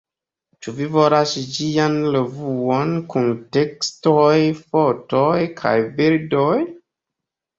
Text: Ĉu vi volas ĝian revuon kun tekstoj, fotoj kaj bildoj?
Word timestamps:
Ĉu 0.65 0.71
vi 0.77 0.85
volas 0.93 1.31
ĝian 1.57 1.97
revuon 2.15 2.95
kun 3.13 3.29
tekstoj, 3.57 4.33
fotoj 4.63 5.35
kaj 5.61 5.75
bildoj? 5.99 6.57